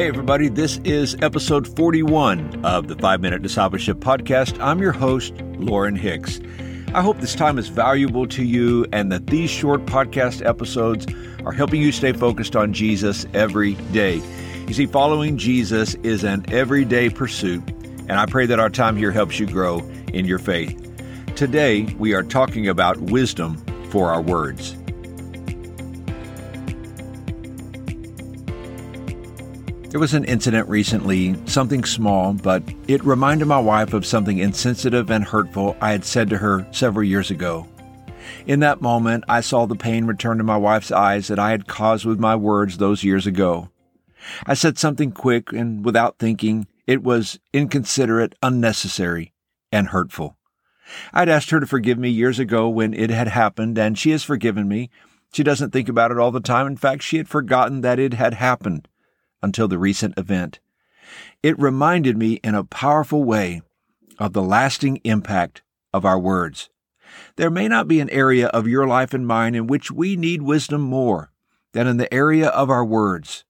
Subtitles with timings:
[0.00, 4.58] Hey, everybody, this is episode 41 of the 5 Minute Discipleship Podcast.
[4.58, 6.40] I'm your host, Lauren Hicks.
[6.94, 11.06] I hope this time is valuable to you and that these short podcast episodes
[11.44, 14.22] are helping you stay focused on Jesus every day.
[14.66, 17.62] You see, following Jesus is an everyday pursuit,
[18.08, 19.80] and I pray that our time here helps you grow
[20.14, 20.82] in your faith.
[21.36, 23.58] Today, we are talking about wisdom
[23.90, 24.79] for our words.
[29.90, 35.10] There was an incident recently, something small, but it reminded my wife of something insensitive
[35.10, 37.66] and hurtful I had said to her several years ago.
[38.46, 41.66] In that moment, I saw the pain return to my wife's eyes that I had
[41.66, 43.68] caused with my words those years ago.
[44.46, 46.68] I said something quick and without thinking.
[46.86, 49.32] It was inconsiderate, unnecessary,
[49.72, 50.36] and hurtful.
[51.12, 54.22] I'd asked her to forgive me years ago when it had happened, and she has
[54.22, 54.88] forgiven me.
[55.32, 56.68] She doesn't think about it all the time.
[56.68, 58.86] In fact, she had forgotten that it had happened
[59.42, 60.60] until the recent event.
[61.42, 63.62] It reminded me in a powerful way
[64.18, 66.68] of the lasting impact of our words.
[67.36, 70.42] There may not be an area of your life and mine in which we need
[70.42, 71.32] wisdom more
[71.72, 73.44] than in the area of our words.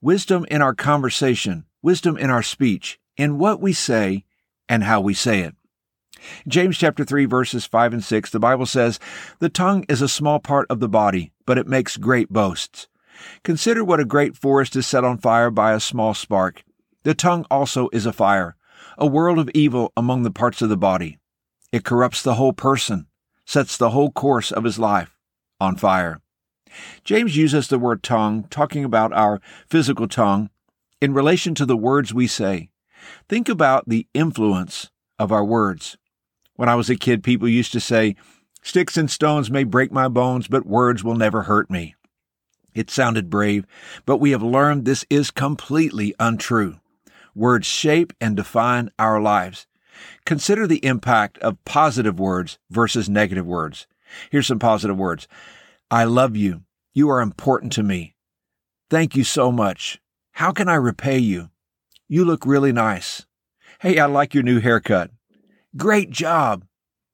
[0.00, 4.24] Wisdom in our conversation, wisdom in our speech, in what we say
[4.68, 5.54] and how we say it.
[6.48, 8.98] James chapter 3 verses 5 and 6 the Bible says,
[9.38, 12.88] "The tongue is a small part of the body, but it makes great boasts."
[13.42, 16.62] Consider what a great forest is set on fire by a small spark.
[17.04, 18.56] The tongue also is a fire,
[18.98, 21.18] a world of evil among the parts of the body.
[21.72, 23.06] It corrupts the whole person,
[23.44, 25.16] sets the whole course of his life
[25.60, 26.20] on fire.
[27.04, 30.50] James uses the word tongue, talking about our physical tongue,
[31.00, 32.70] in relation to the words we say.
[33.28, 35.96] Think about the influence of our words.
[36.54, 38.16] When I was a kid, people used to say,
[38.62, 41.94] Sticks and stones may break my bones, but words will never hurt me.
[42.76, 43.66] It sounded brave,
[44.04, 46.78] but we have learned this is completely untrue.
[47.34, 49.66] Words shape and define our lives.
[50.26, 53.86] Consider the impact of positive words versus negative words.
[54.30, 55.26] Here's some positive words.
[55.90, 56.64] I love you.
[56.92, 58.14] You are important to me.
[58.90, 59.98] Thank you so much.
[60.32, 61.48] How can I repay you?
[62.08, 63.24] You look really nice.
[63.80, 65.10] Hey, I like your new haircut.
[65.78, 66.66] Great job.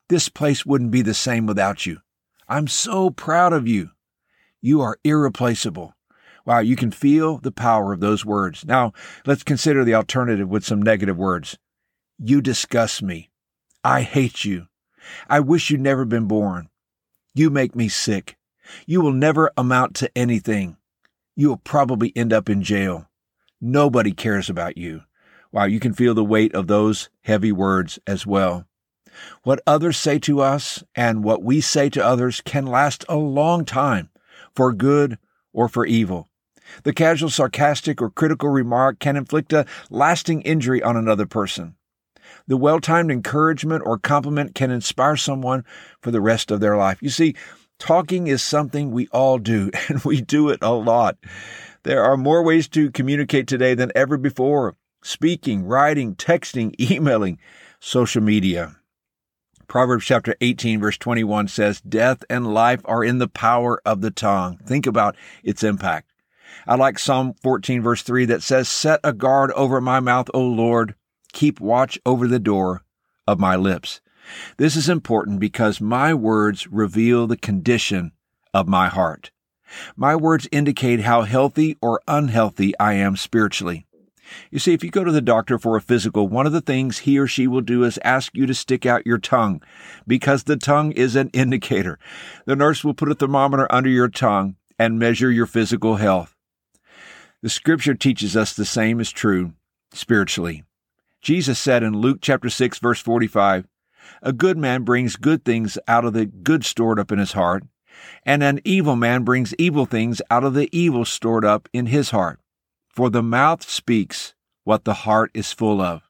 [0.09, 1.99] This place wouldn't be the same without you.
[2.49, 3.91] I'm so proud of you.
[4.65, 5.93] You are irreplaceable.
[6.47, 8.65] Wow, you can feel the power of those words.
[8.65, 8.93] Now,
[9.27, 11.59] let's consider the alternative with some negative words.
[12.17, 13.31] You disgust me.
[13.83, 14.69] I hate you.
[15.29, 16.69] I wish you'd never been born.
[17.35, 18.37] You make me sick.
[18.87, 20.77] You will never amount to anything.
[21.35, 23.09] You will probably end up in jail.
[23.61, 25.03] Nobody cares about you.
[25.51, 28.67] Wow, you can feel the weight of those heavy words as well.
[29.43, 33.65] What others say to us and what we say to others can last a long
[33.65, 34.11] time
[34.55, 35.19] for good
[35.53, 36.29] or for evil.
[36.85, 41.75] The casual, sarcastic, or critical remark can inflict a lasting injury on another person.
[42.47, 45.65] The well timed encouragement or compliment can inspire someone
[46.01, 47.03] for the rest of their life.
[47.03, 47.35] You see,
[47.79, 51.17] talking is something we all do, and we do it a lot.
[51.85, 57.39] There are more ways to communicate today than ever before speaking, writing, texting, emailing,
[57.81, 58.77] social media.
[59.73, 64.11] Proverbs chapter 18 verse 21 says, Death and life are in the power of the
[64.11, 64.59] tongue.
[64.59, 66.13] Think about its impact.
[66.67, 70.43] I like Psalm 14 verse 3 that says, Set a guard over my mouth, O
[70.43, 70.95] Lord.
[71.33, 72.83] Keep watch over the door
[73.27, 74.03] of my lips.
[74.59, 78.13] This is important because my words reveal the condition
[78.53, 79.31] of my heart.
[79.97, 83.87] My words indicate how healthy or unhealthy I am spiritually.
[84.51, 86.99] You see, if you go to the doctor for a physical, one of the things
[86.99, 89.63] he or she will do is ask you to stick out your tongue
[90.07, 91.99] because the tongue is an indicator.
[92.47, 96.35] The nurse will put a thermometer under your tongue and measure your physical health.
[97.43, 99.55] The scripture teaches us the same is true
[99.93, 100.65] spiritually.
[101.21, 103.67] Jesus said in Luke chapter 6 verse 45,
[104.23, 107.65] a good man brings good things out of the good stored up in his heart,
[108.25, 112.11] and an evil man brings evil things out of the evil stored up in his
[112.11, 112.41] heart.
[112.93, 114.35] For the mouth speaks
[114.65, 116.03] what the heart is full of.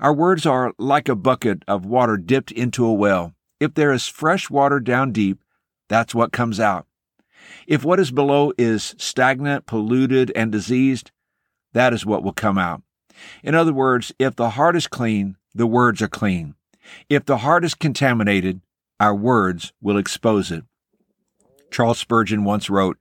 [0.00, 3.34] Our words are like a bucket of water dipped into a well.
[3.58, 5.42] If there is fresh water down deep,
[5.88, 6.86] that's what comes out.
[7.66, 11.10] If what is below is stagnant, polluted, and diseased,
[11.72, 12.82] that is what will come out.
[13.42, 16.54] In other words, if the heart is clean, the words are clean.
[17.08, 18.60] If the heart is contaminated,
[19.00, 20.64] our words will expose it.
[21.70, 22.98] Charles Spurgeon once wrote,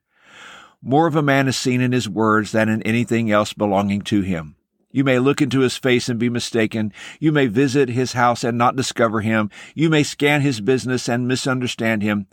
[0.85, 4.21] more of a man is seen in his words than in anything else belonging to
[4.21, 4.55] him.
[4.91, 6.93] You may look into his face and be mistaken.
[7.19, 9.49] You may visit his house and not discover him.
[9.73, 12.27] You may scan his business and misunderstand him.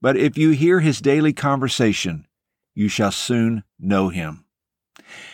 [0.00, 2.26] But if you hear his daily conversation,
[2.74, 4.46] you shall soon know him.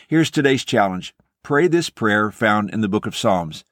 [0.09, 1.15] Here's today's challenge.
[1.45, 3.65] Pray this prayer found in the book of Psalms.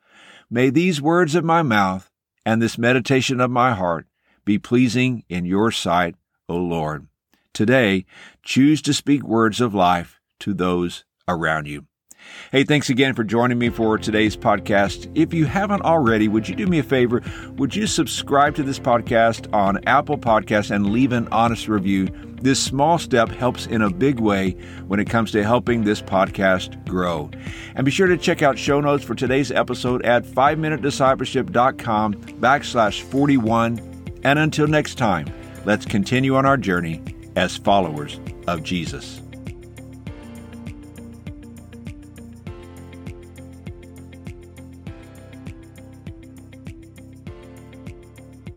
[0.49, 2.11] May these words of my mouth
[2.47, 4.07] and this meditation of my heart
[4.45, 6.15] be pleasing in your sight,
[6.49, 7.09] O Lord.
[7.55, 8.05] Today,
[8.43, 11.87] choose to speak words of life to those around you.
[12.51, 15.09] Hey, thanks again for joining me for today's podcast.
[15.15, 17.23] If you haven't already, would you do me a favor?
[17.57, 22.09] Would you subscribe to this podcast on Apple Podcasts and leave an honest review?
[22.43, 24.57] This small step helps in a big way
[24.89, 27.31] when it comes to helping this podcast grow.
[27.77, 34.21] And be sure to check out show notes for today's episode at 5minutediscipleship.com backslash 41.
[34.25, 35.27] And until next time,
[35.65, 37.01] let's continue on our journey
[37.37, 39.21] as followers of Jesus.